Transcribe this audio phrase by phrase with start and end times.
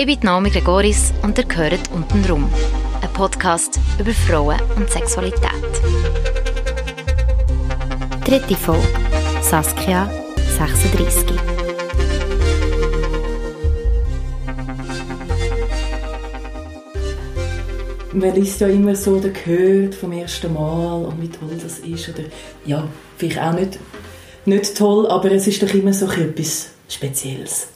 [0.00, 2.48] Ich bin Naomi Gregoris und ihr gehört «Unten rum»,
[3.02, 5.50] ein Podcast über Frauen und Sexualität.
[8.24, 8.86] Dritte Folge.
[9.42, 10.08] Saskia,
[10.56, 11.24] 36.
[18.12, 22.08] Man liest ja immer so oder hört vom ersten Mal und wie toll das ist.
[22.10, 22.28] Oder,
[22.64, 23.80] ja, vielleicht auch nicht,
[24.44, 27.66] nicht toll, aber es ist doch immer so etwas Spezielles.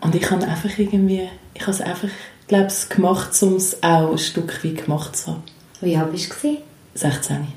[0.00, 2.08] Und ich habe einfach irgendwie, ich habe es einfach,
[2.48, 5.42] glaube ich, gemacht, um es auch ein Stück weit gemacht zu haben.
[5.80, 6.58] Wie alt warst du?
[6.94, 7.48] 16.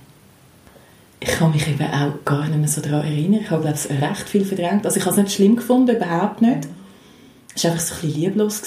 [1.21, 3.41] Ich kann mich eben auch gar nicht mehr so daran erinnern.
[3.41, 4.85] Ich habe, glaube ich, recht viel verdrängt.
[4.85, 6.67] Also ich habe es nicht schlimm gefunden, überhaupt nicht.
[7.55, 8.61] Es war einfach so ein bisschen lieblos.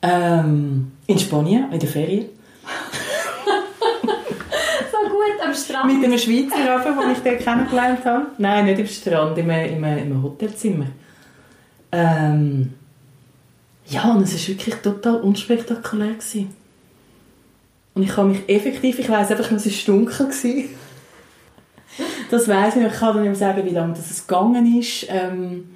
[0.00, 2.26] Ähm, in Spanien, in der Ferien.
[4.92, 5.92] so gut, am Strand.
[5.92, 8.26] Mit einem Schweizer den ich dort kennengelernt habe.
[8.38, 10.86] Nein, nicht am Strand, in einem, in einem Hotelzimmer.
[11.92, 12.74] Ähm,
[13.86, 16.14] ja, und es war wirklich total unspektakulär.
[16.14, 16.54] Gewesen.
[17.94, 20.26] Und ich habe mich effektiv, ich weiss einfach nur, es war dunkel.
[20.26, 20.68] Gewesen.
[22.30, 25.06] Das weiss ich, ich kann dann nicht mehr sagen, wie lange das gegangen ist.
[25.08, 25.70] Ähm,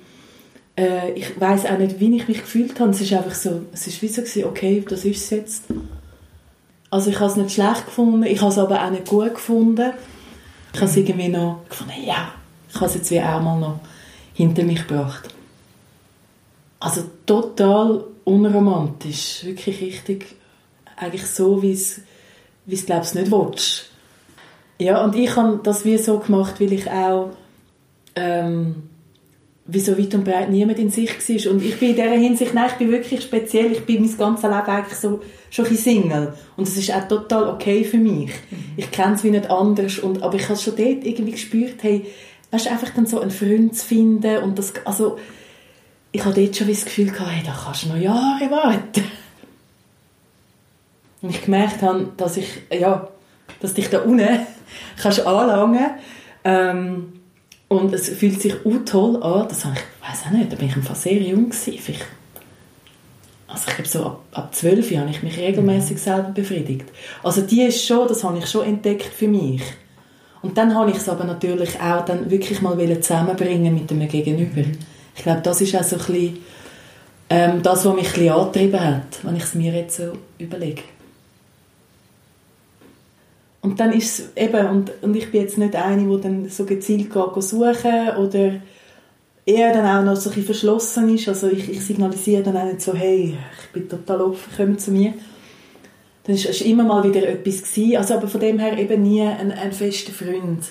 [0.77, 2.91] äh, ich weiss auch nicht, wie ich mich gefühlt habe.
[2.91, 5.65] Es ist einfach so, es ist wie so gewesen, okay, das ist es jetzt.
[6.91, 9.93] Also ich habe es nicht schlecht gefunden, ich habe es aber auch nicht gut gefunden.
[10.75, 12.33] Ich habe es irgendwie noch gefunden, ja,
[12.69, 13.81] ich habe es jetzt wie auch mal noch
[14.35, 15.29] hinter mich gebracht.
[16.83, 20.27] Also total unromantisch, wirklich richtig,
[20.97, 22.01] eigentlich so, wie es,
[22.67, 23.89] wie es glaube ich, nicht willst.
[24.81, 27.31] Ja, und ich habe das wie so gemacht, weil ich auch
[28.17, 28.83] ähm,
[29.65, 31.53] wie so weit und breit niemand in sich war.
[31.53, 34.43] Und ich bin in dieser Hinsicht, nein, ich bin wirklich speziell, ich bin mein ganzes
[34.43, 36.35] Leben eigentlich so, schon ein Single.
[36.57, 38.31] Und das ist auch total okay für mich.
[38.51, 38.73] Mhm.
[38.77, 40.01] Ich kenne es wie nicht anders.
[40.01, 42.07] Und, aber ich habe schon dort irgendwie gespürt, hey,
[42.51, 45.19] weißt, einfach dann so einen Freund zu finden und das, also,
[46.13, 49.05] ich hatte dort schon das Gefühl gehabt, hey, da kannst du noch Jahre warten.
[51.23, 53.09] Und ich gemerkt habe, dass ich, ja,
[53.61, 54.29] dass dich da unten
[55.03, 55.91] kannst anlangen
[56.45, 57.13] ähm,
[57.69, 59.49] und es fühlt sich auch toll an.
[59.49, 61.97] Das habe ich, ich weiß auch nicht, da bin ich einfach sehr jung gewesen.
[63.47, 66.01] Also ich glaube so ab, ab 12 habe ich mich regelmäßig mhm.
[66.01, 66.87] selber befriedigt.
[67.23, 69.63] Also die ist schon, das habe ich schon entdeckt für mich.
[70.43, 74.63] Und dann habe ich es aber natürlich auch dann wirklich mal zusammenbringen mit dem Gegenüber.
[75.17, 76.39] Ich glaube, das ist auch so ein bisschen,
[77.31, 80.83] ähm, das, was mich ein bisschen angetrieben hat, wenn ich es mir jetzt so überlege.
[83.63, 86.65] Und dann ist es eben, und, und ich bin jetzt nicht eine, die dann so
[86.65, 88.55] gezielt geht, suchen oder
[89.47, 91.29] eher dann auch noch so ein bisschen verschlossen ist.
[91.29, 94.91] Also ich, ich signalisiere dann auch nicht so, hey, ich bin total offen, komm zu
[94.91, 95.15] mir.
[96.25, 97.97] Dann ist es immer mal wieder etwas gewesen.
[97.97, 100.65] Also aber von dem her eben nie ein, ein fester Freund.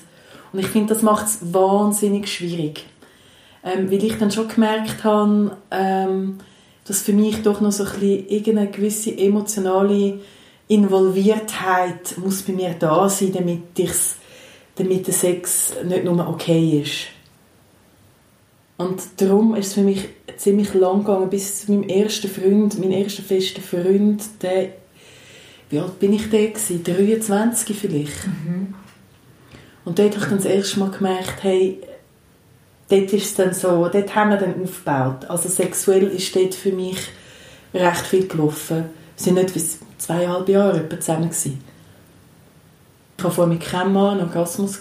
[0.54, 2.86] Und ich finde, das macht es wahnsinnig schwierig.
[3.64, 6.40] Ähm, weil ich dann schon gemerkt habe, ähm,
[6.86, 10.20] dass für mich doch noch so ein bisschen irgendeine gewisse emotionale
[10.68, 14.16] Involviertheit muss bei mir da sein, damit, ich's,
[14.76, 17.08] damit der Sex nicht nur okay ist.
[18.78, 22.92] Und darum ist es für mich ziemlich lang gegangen, bis zu meinem ersten Freund, mein
[22.92, 24.70] erster fester Freund, der,
[25.70, 26.84] wie alt bin ich da gewesen?
[26.84, 28.26] 23 vielleicht.
[28.26, 28.74] Mhm.
[29.86, 31.80] Und dort habe ich dann das erste Mal gemerkt, hey,
[32.92, 35.26] dort ist dann so, dort haben wir dann aufgebaut.
[35.30, 37.10] Also sexuell ist dort für mich
[37.74, 38.86] recht viel gelaufen.
[39.16, 41.64] Wir sind nicht bis zweieinhalb Jahre zusammen gewesen.
[43.18, 44.80] Ich hatte vorher mit keinem Mann Orgasmus.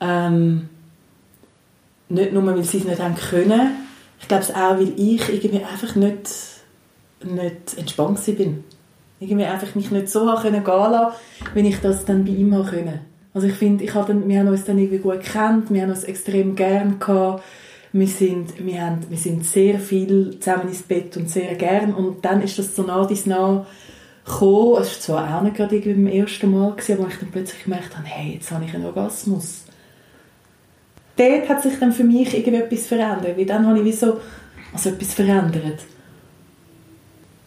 [0.00, 0.68] Ähm,
[2.08, 3.88] nicht nur, weil sie es nicht haben können,
[4.20, 6.30] ich glaube es auch, weil ich irgendwie einfach nicht,
[7.22, 8.64] nicht entspannt bin.
[9.20, 11.12] Irgendwie einfach mich nicht so gehen lassen,
[11.54, 13.00] wie ich das dann bei ihm konnte.
[13.38, 16.02] Also ich finde, ich habe wir haben uns dann irgendwie gut gekannt, wir haben uns
[16.02, 17.44] extrem gern gehabt,
[17.92, 22.24] wir sind, wir, haben, wir sind sehr viel zusammen ins Bett und sehr gern und
[22.24, 23.64] dann ist das so nah dies nah
[24.24, 27.30] gekommen, es war zwar auch nicht gerade irgendwie beim ersten Mal, gewesen, aber ich dann
[27.30, 29.66] plötzlich gemerkt habe, hey, jetzt habe ich einen Orgasmus.
[31.14, 34.18] Dort hat sich dann für mich irgendwie etwas verändert, weil dann habe ich wie so,
[34.72, 35.84] also etwas verändert.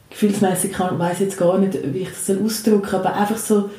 [0.10, 3.70] Gefühlsmäßig weiß ich jetzt gar nicht, wie ich das ausdrücken soll, aber einfach so,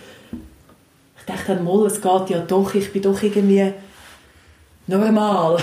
[1.24, 3.72] ich dachte dann mal, es geht ja doch, ich bin doch irgendwie
[4.88, 5.58] normal.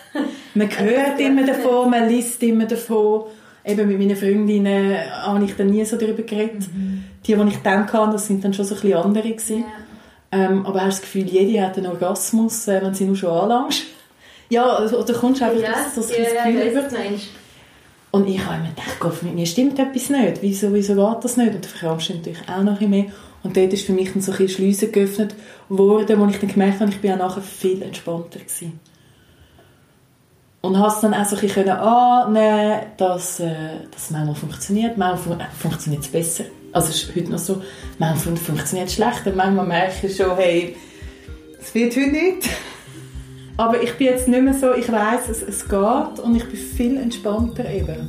[0.54, 3.24] man hört immer davon, man liest immer davon.
[3.64, 6.62] Eben mit meinen Freundinnen habe ich dann nie so darüber geredet.
[6.72, 7.04] Mhm.
[7.26, 9.64] Die, die ich dann hatte, das sind dann schon so ein bisschen andere gewesen.
[10.32, 10.38] Ja.
[10.38, 13.82] Ähm, aber hast das Gefühl, jede hat einen Orgasmus, äh, wenn sie nur schon anlangst.
[14.48, 16.88] Ja, oder kommst du einfach ja, das, das ja, Gefühl ja, über.
[18.12, 20.42] Und ich habe mir gedacht, Gott, mit mir stimmt etwas nicht.
[20.42, 21.54] Wieso, wieso geht das nicht?
[21.54, 23.06] Und der verkrampfst natürlich auch noch mehr.
[23.42, 25.34] Und dort ist für mich dann so ein Schleusen geöffnet
[25.68, 28.80] worden, wo ich dann gemerkt habe, ich bin auch nachher viel entspannter gewesen.
[30.60, 35.38] Und habe es dann auch so ein bisschen annehmen dass äh, das manchmal funktioniert, manchmal
[35.38, 36.44] fun funktioniert es besser.
[36.72, 37.62] Also es ist heute noch so,
[37.98, 40.76] manchmal funktioniert es schlechter, manchmal merke ich schon, hey,
[41.58, 42.48] es wird heute nicht.
[43.60, 46.56] Aber ich bin jetzt nicht mehr so, ich weiß, es, es geht und ich bin
[46.56, 48.08] viel entspannter eben.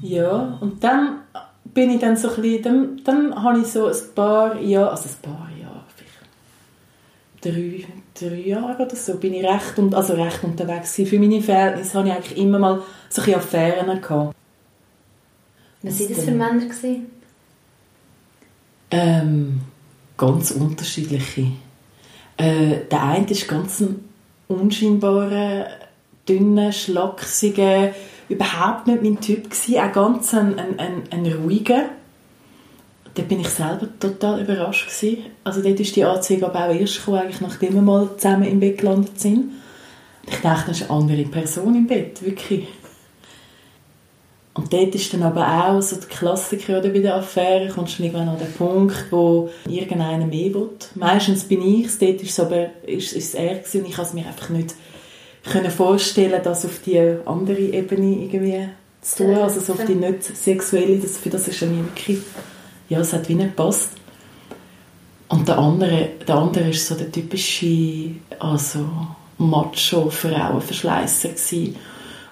[0.00, 1.18] Ja, und dann
[1.74, 5.10] bin ich dann so ein bisschen, dann, dann habe ich so ein paar Jahre, also
[5.10, 5.51] ein paar
[7.42, 7.84] drei,
[8.18, 11.10] drei Jahre oder so, bin ich recht, und, also recht unterwegs gewesen.
[11.10, 14.34] Für meine Verhältnisse habe ich eigentlich immer mal so ein Affären gehabt.
[15.82, 16.64] Was waren das für Männer?
[16.64, 17.06] Gewesen?
[18.90, 19.60] Ähm,
[20.16, 21.48] ganz unterschiedliche.
[22.36, 24.04] Äh, der eine ist ganz ein
[24.48, 25.66] unscheinbarer,
[26.28, 27.92] dünner, schlachsiger,
[28.28, 31.86] überhaupt nicht mein Typ gewesen, auch ganz ein, ein, ein, ein ruhiger.
[33.14, 35.24] Da bin ich selber total überrascht gewesen.
[35.44, 38.60] Also dort ist die Anziehung aber auch erst gekommen, eigentlich nachdem wir mal zusammen im
[38.60, 39.52] Bett gelandet sind.
[40.26, 42.66] Ich dachte, das ist eine andere Person im Bett, wirklich.
[44.54, 48.02] Und dort ist dann aber auch so der Klassiker oder bei der Affäre, kommst du
[48.02, 50.68] irgendwann an den Punkt, wo irgendeiner mehr will.
[50.94, 53.96] Meistens bin ich es, dort ist es aber ist, ist es er gewesen, und ich
[53.96, 54.74] kann es mir einfach nicht
[55.50, 58.68] können vorstellen, das auf die andere Ebene irgendwie
[59.00, 62.18] zu tun, also so auf die nicht sexuelle, das, für das ist ja nie wirklich,
[62.92, 63.90] ja, es hat wie nicht gepasst.
[65.28, 68.86] Und der andere, der andere ist so der typische, also
[69.38, 71.76] macho Frauenverschleißer gewesen,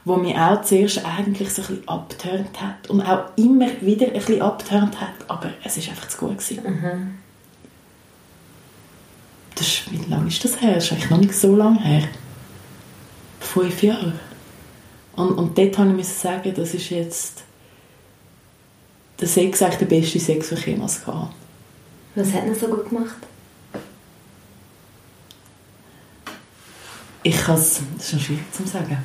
[0.05, 4.13] wo mich auch zuerst eigentlich so ein bisschen abgeturnt hat und auch immer wieder ein
[4.13, 6.63] bisschen abgeturnt hat, aber es ist einfach zu gut gewesen.
[6.63, 7.15] Mhm.
[9.55, 10.75] Das ist, wie lange ist das her?
[10.75, 12.09] Das ist eigentlich noch nicht so lange her
[13.41, 14.13] fünf Jahre.
[15.17, 17.43] Und, und dort habe ich sagen, das ist jetzt
[19.21, 21.29] der Sex eigentlich der beste Sex, den ich jemals hatte.
[22.15, 23.17] Was hat er so gut gemacht?
[27.23, 28.99] Ich kann es, das ist noch schwierig zu sagen.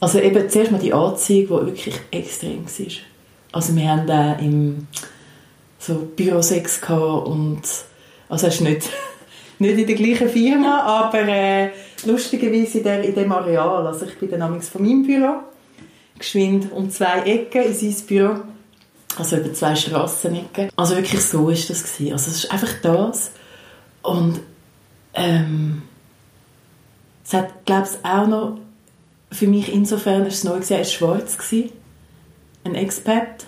[0.00, 2.86] Also eben zuerst mal die Anziehung, die wirklich extrem war.
[3.52, 4.88] Also wir haben da im
[5.78, 7.62] so Bürosex gehabt und
[8.28, 8.90] also ist nicht,
[9.58, 11.70] nicht in der gleichen Firma, aber äh,
[12.04, 13.86] lustigerweise in, der, in dem Areal.
[13.86, 15.40] Also ich bin dann von meinem Büro
[16.18, 18.36] geschwind um zwei Ecken in sein Büro.
[19.16, 20.70] Also über zwei Strassenecken.
[20.76, 22.12] Also wirklich so ist das gewesen.
[22.12, 23.30] Also es ist einfach das.
[24.02, 24.40] Und
[25.14, 25.82] ähm,
[27.24, 28.58] es hat, glaube ich, auch noch
[29.30, 31.70] für mich insofern ist es neu gewesen, er war schwarz gewesen.
[32.64, 33.46] Ein Expat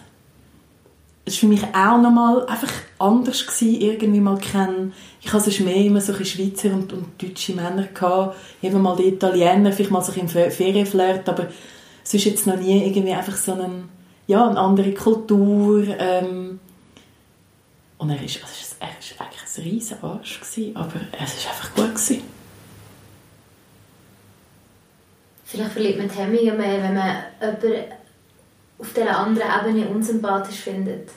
[1.27, 4.93] es war für mich auch nochmal einfach anders gewesen, irgendwie mal kennen.
[5.21, 9.09] Ich hatte sonst mehr immer so Schweizer und, und deutsche Männer gehabt, eben mal die
[9.09, 11.49] Italiener, vielleicht mal so im Ferienflirt, aber
[12.06, 13.88] es ist jetzt noch nie irgendwie einfach so ein,
[14.29, 15.85] ja, eine andere Kultur.
[15.99, 16.61] Ähm,
[17.99, 21.75] und er ist, also er ist eigentlich ein riesen Arsch gewesen, aber es ist einfach
[21.75, 22.23] gut gewesen.
[25.47, 27.92] Vielleicht verliert man die Hemmungen mehr, wenn man jemanden
[28.78, 31.11] auf dieser anderen Ebene unsympathisch findet?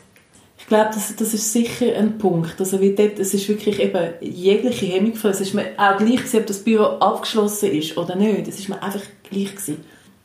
[0.58, 2.60] Ich glaube, das, das ist sicher ein Punkt.
[2.60, 6.40] Also wie dort, es ist wirklich eben jegliche Hemmung Es ist mir auch gleich gewesen,
[6.40, 8.48] ob das Büro abgeschlossen ist oder nicht.
[8.48, 9.84] Es ist mir einfach gleich gewesen.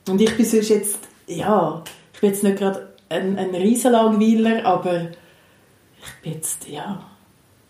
[0.08, 1.82] Und ich bin sonst jetzt, ja,
[2.12, 7.02] ich bin jetzt nicht gerade ein, ein Riesenlangweiler, aber ich bin jetzt, ja,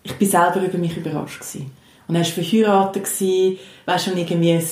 [0.03, 1.71] ich bin selber über mich überrascht gewesen.
[2.07, 4.63] Und er war verheiratet, gewesen, weißt schon irgendwie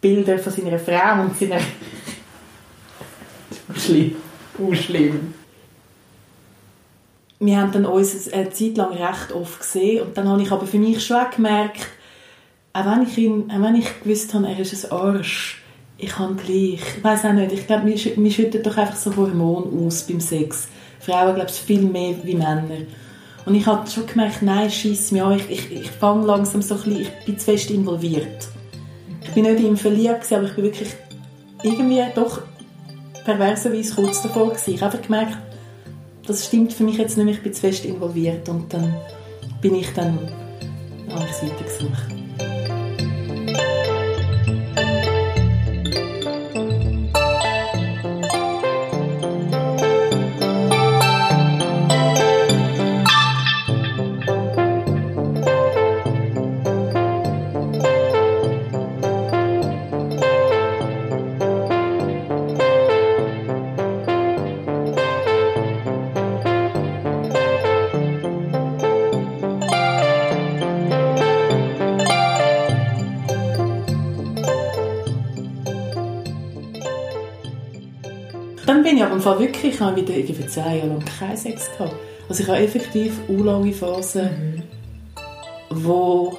[0.00, 1.60] Bilder von seiner Frau und seiner...
[3.76, 4.16] schlimm
[4.58, 5.34] uh, schlimm.
[7.40, 10.66] Wir haben dann uns eine Zeit lang recht oft gesehen und dann habe ich aber
[10.66, 11.86] für mich schon gemerkt,
[12.72, 15.62] auch wenn ich, ihn, auch wenn ich gewusst habe, er ist ein Arsch,
[15.98, 19.86] ich habe gleich, ich weiß auch nicht, ich glaube, wir, schütten doch einfach so Hormone
[19.86, 20.68] aus beim Sex.
[21.00, 22.86] Frauen, glaube ich, viel mehr wie Männer.
[23.44, 26.82] Und ich habe schon gemerkt, nein, scheiss mir ich, ich, ich fange langsam so ein
[26.82, 28.48] bisschen, ich bin zu fest involviert.
[29.22, 30.90] Ich bin nicht in ihm verliebt, aber ich bin wirklich
[31.62, 32.42] irgendwie doch
[33.24, 34.74] perverserweise kurz davor gewesen.
[34.74, 35.38] Ich habe einfach gemerkt,
[36.26, 38.94] das stimmt für mich jetzt nicht mehr, ich bin zu fest involviert und dann
[39.60, 40.18] bin ich dann
[41.10, 41.88] alles weitergesucht.
[42.00, 42.17] dann bin
[78.98, 81.94] ich aber im Fall wirklich, ich habe wieder irgendwie zwei Jahre lang keinen Sex gehabt.
[82.28, 84.62] Also ich habe effektiv eine lange Phase, mhm.
[85.70, 86.36] wo,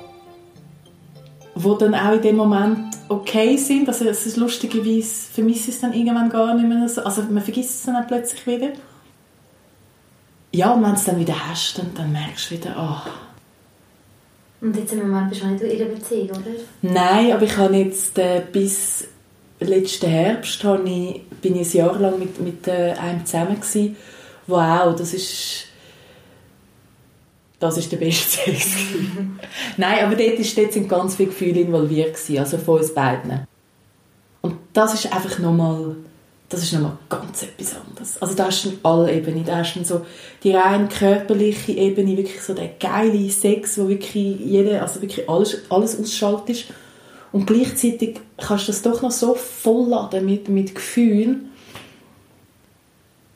[1.55, 3.87] wo dann auch in dem Moment okay sind.
[3.87, 7.01] Also es ist lustigerweise, vermisse ich es dann irgendwann gar nicht mehr so.
[7.01, 8.69] Also man vergisst es dann auch plötzlich wieder.
[10.51, 13.09] Ja, und wenn du es dann wieder hast, dann, dann merkst du wieder, oh.
[14.61, 16.51] Und jetzt im Moment bist du nicht in einer Beziehung, oder?
[16.81, 19.07] Nein, aber ich habe jetzt äh, bis
[19.59, 23.97] letzten Herbst ich, bin ich ein Jahr lang mit, mit äh, einem zusammen gewesen.
[24.47, 25.69] Wow, das ist
[27.59, 28.69] das ist der beste Sex.
[29.77, 33.45] Nein, aber dort, ist, dort sind ganz viele Gefühle involviert gewesen, also von uns beiden.
[34.41, 35.97] Und das ist einfach nochmal,
[36.47, 38.21] das ist nochmal ganz etwas anderes.
[38.21, 39.43] Also da hast du alle Ebenen.
[39.43, 40.05] Da hast du so
[40.41, 45.57] die rein körperliche Ebene, wirklich so der geile Sex, wo wirklich jeder, also wirklich alles,
[45.69, 46.65] alles ausschaltet.
[47.31, 51.51] Und gleichzeitig kannst du das doch noch so vollladen mit, mit Gefühlen.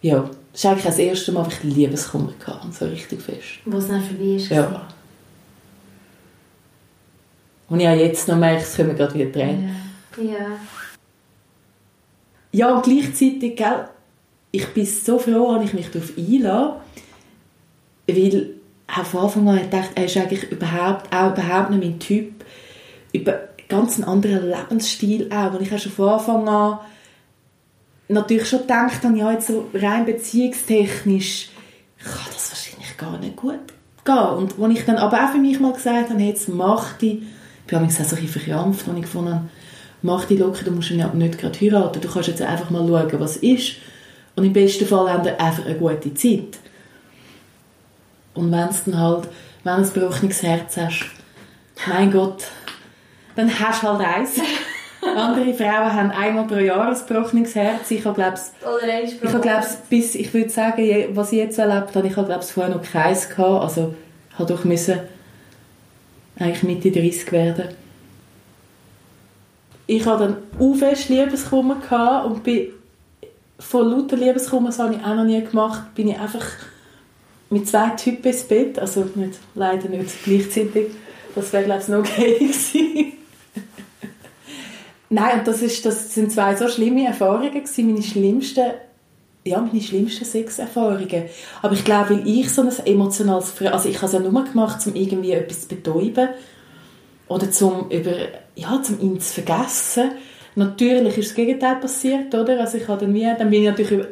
[0.02, 3.60] Ja, das war eigentlich das erste Mal, wo ich Liebeskummer hatte, so richtig fest.
[3.66, 4.50] Wo es dann vorbei ist?
[4.50, 4.88] Ja.
[7.70, 9.76] Und ich habe jetzt noch merke, es können gerade wieder Tränen.
[10.18, 10.24] Ja.
[10.24, 10.48] ja.
[12.52, 13.88] Ja, und gleichzeitig, gell,
[14.52, 16.76] ich bin so froh, dass ich mich darauf einlasse,
[18.08, 18.50] weil
[18.88, 22.46] auch von Anfang an dachte er ist eigentlich überhaupt, auch überhaupt nicht mein Typ.
[23.12, 26.79] Über ganz einen anderen Lebensstil auch, und ich habe schon von Anfang an
[28.10, 31.50] natürlich schon gedacht habe, ja, jetzt so rein beziehungstechnisch
[32.03, 33.60] kann das wahrscheinlich gar nicht gut
[34.03, 34.17] gehen.
[34.17, 37.24] Und als ich dann aber auch für mich mal gesagt habe, jetzt mach die,
[37.65, 39.50] ich habe mich so ein bisschen verkrampft, als ich gefunden habe,
[40.01, 43.20] mach die locker, du musst ja nicht gerade heiraten, du kannst jetzt einfach mal schauen,
[43.20, 43.75] was ist.
[44.36, 46.60] Und im besten Fall haben wir einfach eine gute Zeit.
[48.34, 49.29] Und wenn es dann halt,
[49.63, 51.05] wenn du ein gebrochenes Herz hast,
[51.88, 52.43] mein Gott,
[53.36, 54.40] dann hast du halt eins.
[55.16, 57.92] Andere Frauen haben einmal pro Jahr ein gebrochenes Herz.
[57.92, 62.08] Ich habe, glaube ich, habe, glaub's, bis, ich würde sagen, was ich jetzt erlebt habe,
[62.08, 63.63] ich habe, glaube vorher noch keins gehabt.
[63.63, 63.94] Also,
[64.32, 65.00] ich habe doch müssen
[66.40, 67.70] eigentlich Mitte 30 werden.
[69.86, 72.70] Ich hatte dann auch fest Liebeskummer gehabt und bin
[73.60, 76.46] von lauter Liebeskummer, das habe ich auch noch nie gemacht, bin ich einfach
[77.50, 80.88] mit zwei Typen ins Bett, also nicht, leider nicht gleichzeitig.
[81.36, 83.13] Das wäre, glaube ich, noch okay gewesen.
[85.13, 88.72] Nein, und das, ist, das sind zwei so schlimme Erfahrungen meine schlimmsten,
[89.46, 91.25] ja, meine schlimmsten Sexerfahrungen.
[91.62, 94.79] Aber ich glaube, weil ich so ein emotionales, also ich habe es ja nur gemacht,
[94.88, 96.29] um irgendwie etwas zu betäuben
[97.27, 98.12] oder zum über,
[98.55, 100.13] ja, zum ihn zu vergessen.
[100.55, 102.60] Natürlich ist das Gegenteil passiert, oder?
[102.60, 104.08] Also ich habe dann, wie, dann bin ich natürlich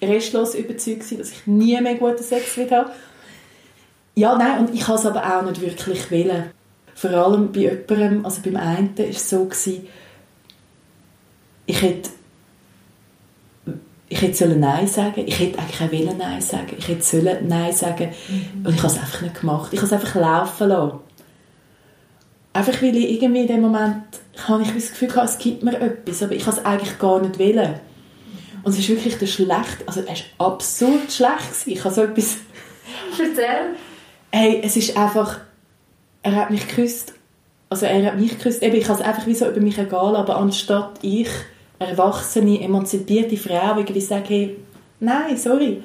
[0.00, 2.92] restlos überzeugt dass ich nie mehr guten Sex wieder habe.
[4.14, 6.44] Ja, nein, und ich habe es aber auch nicht wirklich wollen.
[6.94, 9.86] Vor allem bei jemandem, also beim einen, war es so, gewesen,
[11.66, 12.10] ich hätte
[14.08, 15.24] ich hätte sollen Nein sagen.
[15.26, 16.76] Ich hätte eigentlich auch wollen Nein sagen.
[16.78, 18.10] Ich hätte sollen Nein sagen.
[18.28, 18.66] Mhm.
[18.66, 19.72] und ich habe es einfach nicht gemacht.
[19.72, 21.00] Ich habe es einfach laufen lassen.
[22.52, 24.04] Einfach weil ich irgendwie in dem Moment
[24.46, 26.22] habe ich das Gefühl gehabt, es gibt mir etwas.
[26.22, 27.80] Aber ich habe es eigentlich gar nicht wollen.
[28.62, 32.38] Und es ist wirklich der schlecht also es ist absurd schlecht ich habe so etwas
[33.12, 33.76] erzähl.
[34.32, 35.38] Hey es ist einfach
[36.22, 37.12] er hat mich geküsst.
[37.68, 38.64] Also er hat mich geküsst.
[38.64, 41.28] Eben ich habe es einfach wie so über mich egal aber anstatt ich
[41.78, 44.56] erwachsene, emanzipierte Frau irgendwie sagen, hey,
[45.00, 45.82] nein, sorry,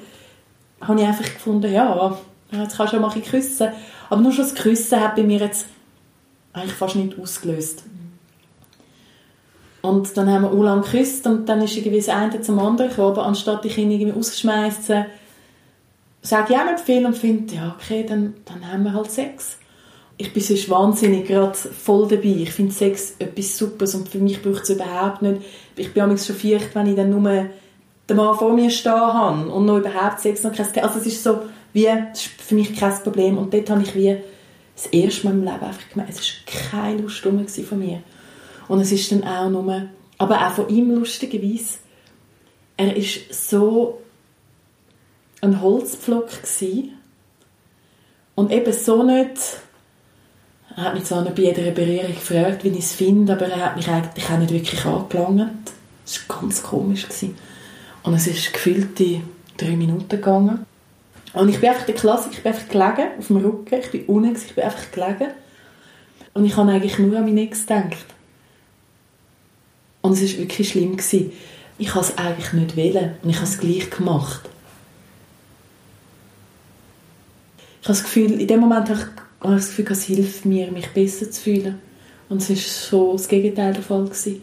[0.80, 2.16] habe ich einfach gefunden, ja,
[2.52, 3.68] jetzt kannst du ja mal ein küssen.
[4.10, 5.66] Aber nur schon das Küssen hat bei mir jetzt
[6.52, 7.84] eigentlich fast nicht ausgelöst.
[9.80, 12.90] Und dann haben wir auch lange geküsst und dann ist irgendwie das eine zum anderen
[12.90, 15.06] gekommen, anstatt ich ihn irgendwie auszuschmeißen,
[16.22, 19.58] sage ich auch nicht viel und finde, ja, okay, dann, dann haben wir halt Sex
[20.22, 22.36] ich bin sonst wahnsinnig gerade voll dabei.
[22.42, 25.42] Ich finde Sex etwas Supers und für mich braucht es überhaupt nicht.
[25.74, 27.46] Ich bin schon chauffiert, wenn ich dann nur
[28.08, 31.24] den Mann vor mir stehen habe und noch überhaupt Sex noch kein Also es ist
[31.24, 31.40] so,
[31.72, 33.36] wie, ist für mich kein Problem.
[33.36, 34.16] Und dort habe ich wie
[34.76, 38.02] das erste Mal im Leben einfach gemerkt, es war keine Lust von mir.
[38.68, 39.88] Und es ist dann auch nur,
[40.18, 41.78] aber auch von ihm lustigerweise,
[42.76, 44.00] er ist so
[45.40, 46.92] ein Holzpflock gewesen
[48.36, 49.60] und eben so nicht
[50.76, 53.66] er hat mich zwar nicht bei jeder Berührung gefragt, wie ich es finde, aber er
[53.66, 55.72] hat mich eigentlich auch nicht wirklich angelangt.
[56.04, 57.04] Das war ganz komisch.
[57.04, 57.36] Gewesen.
[58.02, 59.20] Und es ist gefühlte
[59.56, 60.66] drei Minuten gegangen.
[61.34, 64.04] Und ich bin einfach der Klassiker, ich bin einfach gelegen, auf dem Rücken, ich bin
[64.06, 65.32] unten, ich bin einfach gelegen.
[66.34, 68.06] Und ich habe eigentlich nur an mich nichts gedacht.
[70.00, 70.96] Und es war wirklich schlimm.
[70.96, 71.32] Gewesen.
[71.78, 74.42] Ich habe es eigentlich nicht wollen und ich habe es gleich gemacht.
[77.80, 79.06] Ich habe das Gefühl, in dem Moment habe ich
[79.44, 81.78] habe das Gefühl, es hilft mir, mich besser zu fühlen.
[82.28, 84.04] Und es war so das Gegenteil der Fall.
[84.04, 84.42] Gewesen.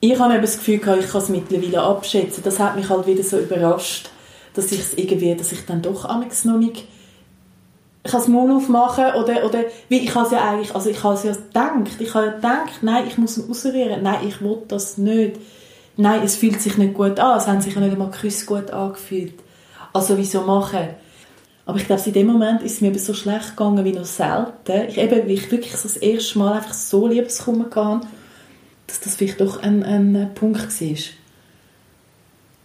[0.00, 2.44] ich habe das Gefühl, ich kann es mittlerweile abschätzen.
[2.44, 4.10] Das hat mich halt wieder so überrascht,
[4.54, 6.84] dass ich es irgendwie, dass ich dann doch amigs noch nicht
[8.04, 11.02] ich kann das Maul aufmachen oder, oder wie ich habe es ja eigentlich, also ich
[11.02, 14.42] habe es ja gedacht, ich habe ja gedacht, nein, ich muss ihn ausrühren, nein, ich
[14.42, 15.36] will das nicht,
[15.96, 18.70] nein, es fühlt sich nicht gut an, es haben sich ja nicht einmal Küsse gut
[18.70, 19.34] angefühlt,
[19.94, 20.90] also wieso machen?
[21.66, 24.88] Aber ich glaube, in dem Moment ist es mir so schlecht gegangen wie noch selten.
[24.88, 28.06] Ich eben, wie ich wirklich so das erste Mal einfach so Liebeskummer hatte,
[28.86, 30.96] dass das vielleicht doch ein, ein Punkt war.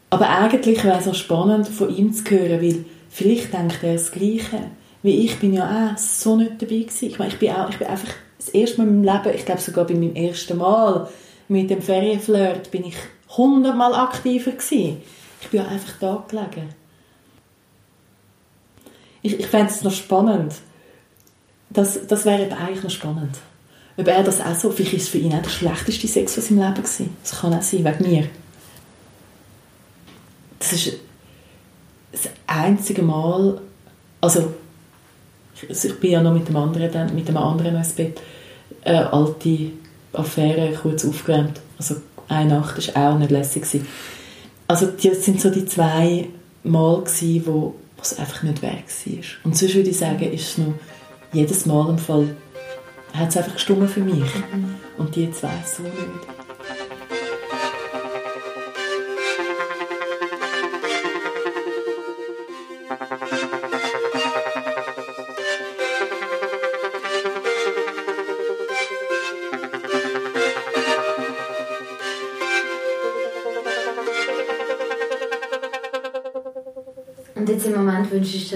[0.09, 4.11] Aber eigentlich wäre es auch spannend, von ihm zu hören, weil vielleicht denkt er das
[4.11, 4.71] Gleiche.
[5.01, 7.05] Wie ich bin ja auch so nicht dabei gewesen.
[7.05, 9.45] Ich meine, ich bin, auch, ich bin einfach das erste Mal in meinem Leben, ich
[9.45, 11.07] glaube sogar bei meinem ersten Mal
[11.47, 12.97] mit dem Ferienflirt, bin ich
[13.29, 15.01] hundertmal aktiver gewesen.
[15.41, 16.69] Ich bin ja einfach da gelegen.
[19.21, 20.53] Ich, ich fände es noch spannend.
[21.69, 23.37] Das, das wäre eigentlich noch spannend.
[23.97, 26.47] Ob er das auch so, vielleicht ist es für ihn auch der schlechteste Sex aus
[26.47, 27.17] seinem Leben gewesen.
[27.21, 28.29] Das kann auch sein, wegen mir.
[30.57, 30.93] Das ist
[32.11, 33.59] das einzige Mal,
[34.21, 34.53] also
[35.67, 38.21] ich bin ja noch mit dem anderen, dann, mit dem anderen ins Bett,
[38.83, 39.71] äh, alte
[40.13, 41.59] Affäre kurz aufgeräumt.
[41.77, 41.97] Also
[42.27, 43.63] eine Nacht war auch nicht lässig.
[43.63, 43.87] Gewesen.
[44.67, 46.27] Also das sind so die zwei
[46.63, 49.23] Mal, gewesen, wo es einfach nicht weg war.
[49.43, 50.73] Und sonst würde ich sagen, ist es noch
[51.33, 52.35] jedes Mal im Fall,
[53.13, 54.23] hat es einfach gestummen für mich.
[54.53, 54.75] Mhm.
[54.97, 56.38] Und die zwei so nicht.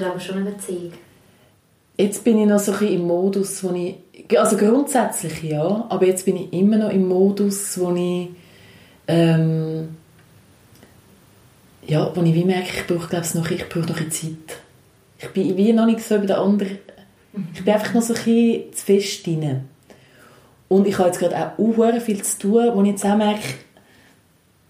[0.03, 0.93] Du aber schon eine Beziehung?
[1.97, 3.95] Jetzt bin ich noch so ein bisschen im Modus, wo ich,
[4.37, 8.29] also grundsätzlich ja, aber jetzt bin ich immer noch im Modus, wo ich,
[9.07, 9.89] ähm,
[11.85, 14.57] ja, wo ich wie merke, ich brauche glaube ich noch, ich brauche noch ein Zeit.
[15.19, 16.79] Ich bin wie noch nicht so über den anderen,
[17.53, 19.61] ich bin einfach noch so ein bisschen zu fest drin.
[20.67, 23.43] Und ich habe jetzt gerade auch viel zu tun, wo ich jetzt auch merke,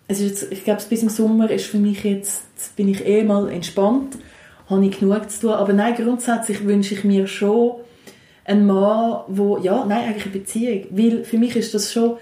[0.07, 3.23] es ist jetzt, ich glaube, bis im Sommer ist für mich jetzt, bin ich eh
[3.23, 4.17] mal entspannt,
[4.73, 5.51] habe ich genug zu tun.
[5.51, 7.75] Aber nein, grundsätzlich wünsche ich mir schon
[8.45, 10.85] einen Mann, wo, ja, nein, eigentlich eine Beziehung.
[10.91, 12.17] Weil für mich ist das schon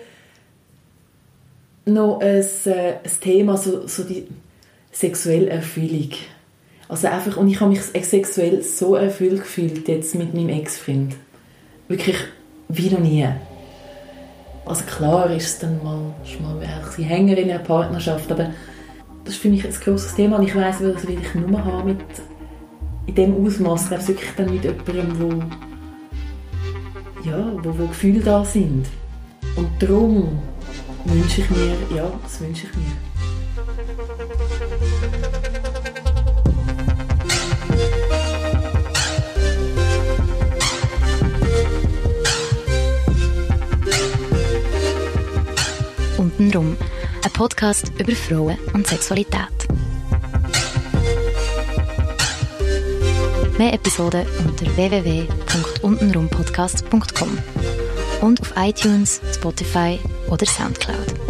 [1.85, 4.27] noch ein, äh, ein Thema, so, so die
[4.91, 6.11] sexuelle Erfüllung.
[6.87, 11.15] Also einfach, und ich habe mich sexuell so erfüllt gefühlt jetzt mit meinem Ex-Freund.
[11.87, 12.17] Wirklich
[12.67, 13.27] wie noch nie.
[14.65, 18.51] Also klar ist es dann mal, mal ein Hänger in einer Partnerschaft, aber
[19.23, 21.87] das ist für mich ein grosses Thema und ich weiss, was will ich nur haben
[21.87, 21.99] mit
[23.11, 25.29] in dem Ausmaß, glaube wirklich dann mit jemandem, wo,
[27.27, 28.85] ja, wo, wo Gefühle da sind.
[29.55, 30.39] Und darum
[31.05, 32.83] wünsche ich mir, ja, das wünsche ich mir.
[46.17, 46.77] Untenrum,
[47.25, 49.60] ein Podcast über Frauen und Sexualität.
[53.61, 57.37] Mehr Episoden unter www.untenrumpodcast.com
[58.21, 59.99] und auf iTunes, Spotify
[60.31, 61.20] oder Soundcloud.